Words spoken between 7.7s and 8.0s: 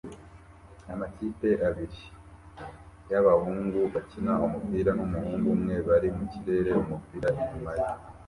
ye